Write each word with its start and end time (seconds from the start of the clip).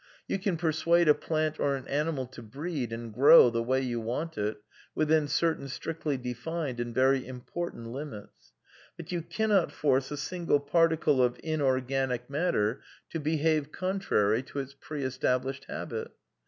You 0.27 0.39
can 0.39 0.57
persuade 0.57 1.07
a 1.07 1.13
plant 1.13 1.59
or 1.59 1.75
an 1.75 1.87
animal 1.87 2.25
to 2.25 2.41
breed 2.41 2.91
and 2.91 3.13
grow 3.13 3.51
the 3.51 3.61
way 3.61 3.81
you 3.81 3.99
want 4.01 4.35
it— 4.35 4.57
within 4.95 5.27
certain 5.27 5.67
strictly 5.67 6.17
defined 6.17 6.79
and 6.79 6.91
very 6.91 7.19
im 7.19 7.41
^ 7.41 7.45
portant 7.45 7.91
limits. 7.91 8.53
But 8.97 9.11
you 9.11 9.21
cannot 9.21 9.71
force 9.71 10.09
a 10.09 10.17
single 10.17 10.59
particle 10.59 11.21
of 11.21 11.35
V^ 11.35 11.39
inorganic 11.41 12.31
matter 12.31 12.81
to 13.11 13.19
behave 13.19 13.71
contrary 13.71 14.41
to 14.41 14.57
its 14.57 14.73
pre 14.73 15.03
established''^ 15.03 15.65
habit. 15.65 16.09